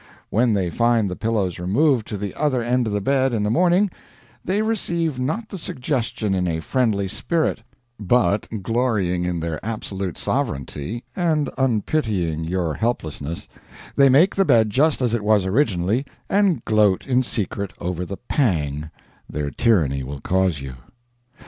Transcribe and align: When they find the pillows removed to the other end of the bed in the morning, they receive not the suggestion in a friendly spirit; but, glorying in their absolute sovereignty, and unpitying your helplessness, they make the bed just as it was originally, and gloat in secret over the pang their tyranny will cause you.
When 0.31 0.55
they 0.55 0.71
find 0.71 1.11
the 1.11 1.15
pillows 1.15 1.59
removed 1.59 2.07
to 2.07 2.17
the 2.17 2.33
other 2.33 2.63
end 2.63 2.87
of 2.87 2.93
the 2.93 2.99
bed 3.01 3.33
in 3.33 3.43
the 3.43 3.51
morning, 3.51 3.91
they 4.43 4.63
receive 4.63 5.19
not 5.19 5.49
the 5.49 5.59
suggestion 5.59 6.33
in 6.33 6.47
a 6.47 6.59
friendly 6.59 7.07
spirit; 7.07 7.61
but, 7.99 8.47
glorying 8.63 9.25
in 9.25 9.41
their 9.41 9.63
absolute 9.63 10.17
sovereignty, 10.17 11.03
and 11.15 11.51
unpitying 11.55 12.45
your 12.45 12.73
helplessness, 12.73 13.47
they 13.95 14.09
make 14.09 14.33
the 14.33 14.43
bed 14.43 14.71
just 14.71 15.03
as 15.03 15.13
it 15.13 15.23
was 15.23 15.45
originally, 15.45 16.03
and 16.27 16.65
gloat 16.65 17.05
in 17.05 17.21
secret 17.21 17.71
over 17.77 18.03
the 18.03 18.17
pang 18.17 18.89
their 19.29 19.51
tyranny 19.51 20.01
will 20.01 20.19
cause 20.21 20.61
you. 20.61 20.73